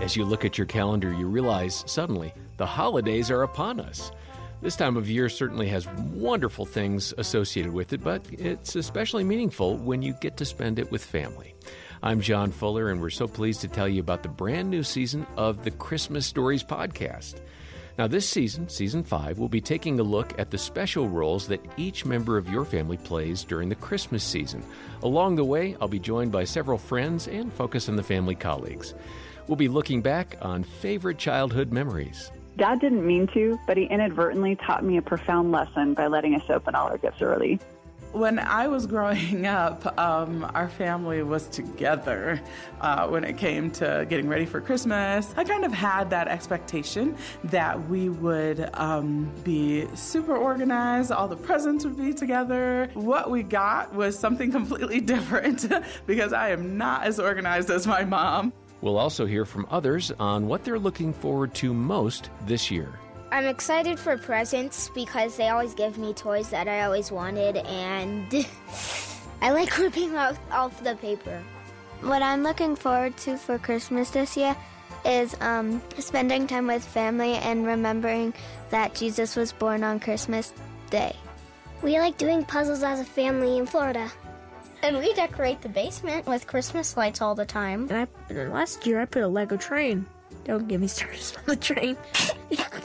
As 0.00 0.16
you 0.16 0.24
look 0.24 0.44
at 0.44 0.56
your 0.56 0.66
calendar, 0.66 1.12
you 1.12 1.26
realize 1.26 1.84
suddenly 1.86 2.32
the 2.56 2.66
holidays 2.66 3.30
are 3.30 3.42
upon 3.42 3.80
us. 3.80 4.12
This 4.62 4.76
time 4.76 4.96
of 4.96 5.08
year 5.08 5.28
certainly 5.28 5.68
has 5.68 5.88
wonderful 6.12 6.66
things 6.66 7.14
associated 7.16 7.72
with 7.72 7.92
it, 7.92 8.04
but 8.04 8.22
it's 8.30 8.76
especially 8.76 9.24
meaningful 9.24 9.76
when 9.78 10.02
you 10.02 10.14
get 10.20 10.36
to 10.36 10.44
spend 10.44 10.78
it 10.78 10.90
with 10.90 11.02
family. 11.02 11.54
I'm 12.02 12.20
John 12.20 12.50
Fuller, 12.50 12.90
and 12.90 13.00
we're 13.00 13.10
so 13.10 13.26
pleased 13.26 13.60
to 13.62 13.68
tell 13.68 13.88
you 13.88 14.00
about 14.00 14.22
the 14.22 14.28
brand 14.28 14.70
new 14.70 14.82
season 14.82 15.26
of 15.36 15.64
the 15.64 15.70
Christmas 15.70 16.26
Stories 16.26 16.64
podcast. 16.64 17.40
Now, 17.98 18.06
this 18.06 18.26
season, 18.26 18.68
season 18.68 19.02
five, 19.02 19.38
we'll 19.38 19.48
be 19.48 19.60
taking 19.60 20.00
a 20.00 20.02
look 20.02 20.38
at 20.38 20.50
the 20.50 20.56
special 20.56 21.08
roles 21.08 21.48
that 21.48 21.60
each 21.76 22.06
member 22.06 22.38
of 22.38 22.48
your 22.48 22.64
family 22.64 22.96
plays 22.96 23.44
during 23.44 23.68
the 23.68 23.74
Christmas 23.74 24.24
season. 24.24 24.62
Along 25.02 25.36
the 25.36 25.44
way, 25.44 25.76
I'll 25.80 25.88
be 25.88 25.98
joined 25.98 26.32
by 26.32 26.44
several 26.44 26.78
friends 26.78 27.28
and 27.28 27.52
Focus 27.52 27.88
on 27.88 27.96
the 27.96 28.02
Family 28.02 28.34
colleagues. 28.34 28.94
We'll 29.50 29.56
be 29.56 29.66
looking 29.66 30.00
back 30.00 30.36
on 30.40 30.62
favorite 30.62 31.18
childhood 31.18 31.72
memories. 31.72 32.30
Dad 32.56 32.78
didn't 32.78 33.04
mean 33.04 33.26
to, 33.34 33.58
but 33.66 33.76
he 33.76 33.82
inadvertently 33.86 34.54
taught 34.54 34.84
me 34.84 34.96
a 34.96 35.02
profound 35.02 35.50
lesson 35.50 35.92
by 35.92 36.06
letting 36.06 36.36
us 36.36 36.48
open 36.48 36.76
all 36.76 36.86
our 36.86 36.98
gifts 36.98 37.20
early. 37.20 37.58
When 38.12 38.38
I 38.38 38.68
was 38.68 38.86
growing 38.86 39.46
up, 39.46 39.98
um, 39.98 40.48
our 40.54 40.68
family 40.68 41.24
was 41.24 41.48
together 41.48 42.40
uh, 42.80 43.08
when 43.08 43.24
it 43.24 43.38
came 43.38 43.72
to 43.72 44.06
getting 44.08 44.28
ready 44.28 44.46
for 44.46 44.60
Christmas. 44.60 45.34
I 45.36 45.42
kind 45.42 45.64
of 45.64 45.72
had 45.72 46.10
that 46.10 46.28
expectation 46.28 47.16
that 47.42 47.88
we 47.88 48.08
would 48.08 48.70
um, 48.74 49.32
be 49.42 49.88
super 49.96 50.36
organized, 50.36 51.10
all 51.10 51.26
the 51.26 51.34
presents 51.34 51.84
would 51.84 51.96
be 51.96 52.14
together. 52.14 52.88
What 52.94 53.32
we 53.32 53.42
got 53.42 53.92
was 53.92 54.16
something 54.16 54.52
completely 54.52 55.00
different 55.00 55.66
because 56.06 56.32
I 56.32 56.50
am 56.50 56.78
not 56.78 57.02
as 57.02 57.18
organized 57.18 57.68
as 57.70 57.84
my 57.84 58.04
mom. 58.04 58.52
We'll 58.82 58.98
also 58.98 59.26
hear 59.26 59.44
from 59.44 59.66
others 59.70 60.10
on 60.18 60.46
what 60.46 60.64
they're 60.64 60.78
looking 60.78 61.12
forward 61.12 61.54
to 61.54 61.74
most 61.74 62.30
this 62.46 62.70
year. 62.70 62.98
I'm 63.32 63.46
excited 63.46 63.98
for 63.98 64.16
presents 64.16 64.90
because 64.94 65.36
they 65.36 65.48
always 65.48 65.74
give 65.74 65.98
me 65.98 66.14
toys 66.14 66.50
that 66.50 66.66
I 66.66 66.82
always 66.82 67.12
wanted, 67.12 67.58
and 67.58 68.26
I 69.42 69.52
like 69.52 69.76
ripping 69.78 70.16
off, 70.16 70.38
off 70.50 70.82
the 70.82 70.96
paper. 70.96 71.42
What 72.00 72.22
I'm 72.22 72.42
looking 72.42 72.74
forward 72.74 73.16
to 73.18 73.36
for 73.36 73.58
Christmas 73.58 74.10
this 74.10 74.36
year 74.36 74.56
is 75.04 75.36
um, 75.40 75.82
spending 75.98 76.46
time 76.46 76.66
with 76.66 76.84
family 76.84 77.34
and 77.34 77.66
remembering 77.66 78.34
that 78.70 78.94
Jesus 78.94 79.36
was 79.36 79.52
born 79.52 79.84
on 79.84 80.00
Christmas 80.00 80.52
Day. 80.90 81.14
We 81.82 81.98
like 81.98 82.18
doing 82.18 82.44
puzzles 82.44 82.82
as 82.82 83.00
a 83.00 83.04
family 83.04 83.58
in 83.58 83.66
Florida. 83.66 84.10
And 84.82 84.98
we 84.98 85.12
decorate 85.14 85.60
the 85.60 85.68
basement 85.68 86.26
with 86.26 86.46
Christmas 86.46 86.96
lights 86.96 87.20
all 87.20 87.34
the 87.34 87.44
time. 87.44 87.88
And, 87.90 88.08
I, 88.08 88.32
and 88.32 88.52
last 88.52 88.86
year 88.86 89.00
I 89.00 89.04
put 89.04 89.22
a 89.22 89.28
Lego 89.28 89.56
train. 89.56 90.06
Don't 90.44 90.68
get 90.68 90.80
me 90.80 90.86
started 90.86 91.20
on 91.38 91.44
the 91.46 91.56
train. 91.56 91.96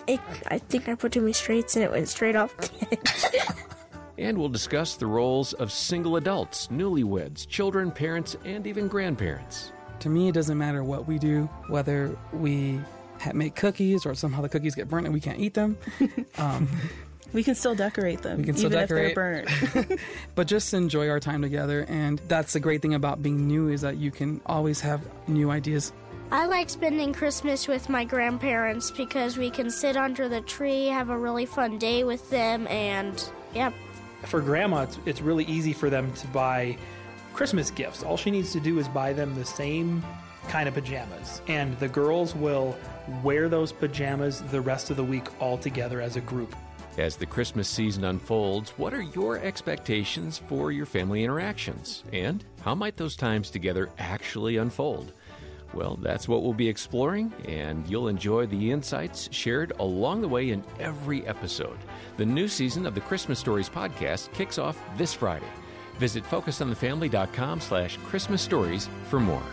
it, 0.07 0.19
I 0.47 0.57
think 0.57 0.89
I 0.89 0.95
put 0.95 1.13
too 1.13 1.21
many 1.21 1.33
straights 1.33 1.75
and 1.75 1.85
it 1.85 1.91
went 1.91 2.07
straight 2.07 2.35
off 2.35 2.53
and 4.17 4.37
we'll 4.37 4.49
discuss 4.49 4.95
the 4.95 5.07
roles 5.07 5.53
of 5.53 5.71
single 5.71 6.15
adults, 6.17 6.67
newlyweds, 6.67 7.47
children, 7.47 7.91
parents, 7.91 8.35
and 8.45 8.65
even 8.67 8.87
grandparents. 8.87 9.71
To 9.99 10.09
me, 10.09 10.29
it 10.29 10.33
doesn't 10.33 10.57
matter 10.57 10.83
what 10.83 11.07
we 11.07 11.17
do, 11.17 11.45
whether 11.69 12.17
we 12.33 12.79
make 13.33 13.55
cookies 13.55 14.05
or 14.05 14.13
somehow 14.13 14.41
the 14.41 14.49
cookies 14.49 14.75
get 14.75 14.87
burnt 14.87 15.05
and 15.05 15.13
we 15.13 15.19
can't 15.21 15.39
eat 15.39 15.53
them. 15.53 15.77
Um, 16.37 16.67
we 17.35 17.43
can 17.43 17.53
still 17.53 17.75
decorate 17.75 18.21
them, 18.21 18.37
we 18.37 18.45
can 18.45 18.55
still 18.55 18.71
even 18.71 18.79
decorate. 18.79 19.09
if 19.09 19.73
they're 19.73 19.83
burnt. 19.83 20.01
but 20.35 20.47
just 20.47 20.73
enjoy 20.73 21.09
our 21.09 21.19
time 21.19 21.41
together. 21.41 21.85
And 21.89 22.19
that's 22.29 22.53
the 22.53 22.61
great 22.61 22.81
thing 22.81 22.93
about 22.93 23.21
being 23.21 23.45
new 23.45 23.67
is 23.67 23.81
that 23.81 23.97
you 23.97 24.09
can 24.09 24.39
always 24.45 24.79
have 24.79 25.01
new 25.27 25.51
ideas. 25.51 25.91
I 26.31 26.45
like 26.45 26.69
spending 26.69 27.13
Christmas 27.13 27.67
with 27.67 27.89
my 27.89 28.05
grandparents 28.05 28.89
because 28.89 29.37
we 29.37 29.49
can 29.49 29.69
sit 29.69 29.97
under 29.97 30.29
the 30.29 30.39
tree, 30.41 30.87
have 30.87 31.09
a 31.09 31.17
really 31.17 31.45
fun 31.45 31.77
day 31.77 32.05
with 32.05 32.27
them, 32.29 32.67
and 32.67 33.21
yeah. 33.53 33.71
For 34.23 34.39
grandma, 34.39 34.83
it's, 34.83 34.97
it's 35.05 35.21
really 35.21 35.43
easy 35.43 35.73
for 35.73 35.89
them 35.89 36.13
to 36.13 36.27
buy 36.27 36.77
Christmas 37.33 37.69
gifts. 37.69 38.01
All 38.01 38.15
she 38.15 38.31
needs 38.31 38.53
to 38.53 38.61
do 38.61 38.79
is 38.79 38.87
buy 38.87 39.11
them 39.11 39.35
the 39.35 39.45
same 39.45 40.01
kind 40.47 40.69
of 40.69 40.73
pajamas. 40.73 41.41
And 41.47 41.77
the 41.79 41.89
girls 41.89 42.33
will 42.33 42.77
wear 43.23 43.49
those 43.49 43.73
pajamas 43.73 44.41
the 44.51 44.61
rest 44.61 44.89
of 44.89 44.95
the 44.95 45.03
week 45.03 45.25
all 45.41 45.57
together 45.57 45.99
as 45.99 46.15
a 46.15 46.21
group. 46.21 46.55
As 46.97 47.17
the 47.17 47.25
Christmas 47.25 47.67
season 47.67 48.05
unfolds, 48.05 48.71
what 48.77 48.93
are 48.93 49.01
your 49.01 49.37
expectations 49.39 50.37
for 50.37 50.71
your 50.71 50.85
family 50.85 51.25
interactions? 51.25 52.03
And 52.13 52.43
how 52.61 52.73
might 52.73 52.95
those 52.95 53.17
times 53.17 53.49
together 53.49 53.89
actually 53.99 54.57
unfold? 54.57 55.11
Well, 55.73 55.99
that's 56.01 56.29
what 56.29 56.41
we'll 56.41 56.53
be 56.53 56.69
exploring, 56.69 57.33
and 57.49 57.85
you'll 57.85 58.07
enjoy 58.07 58.45
the 58.45 58.71
insights 58.71 59.27
shared 59.33 59.73
along 59.79 60.21
the 60.21 60.29
way 60.29 60.51
in 60.51 60.63
every 60.79 61.27
episode. 61.27 61.77
The 62.15 62.25
new 62.25 62.47
season 62.47 62.85
of 62.85 62.95
the 62.95 63.01
Christmas 63.01 63.39
Stories 63.39 63.69
podcast 63.69 64.31
kicks 64.33 64.57
off 64.57 64.81
this 64.97 65.13
Friday. 65.13 65.49
Visit 65.99 66.23
focusonthefamily.com 66.23 67.59
slash 67.59 67.97
Christmas 68.05 68.41
Stories 68.41 68.87
for 69.09 69.19
more. 69.19 69.43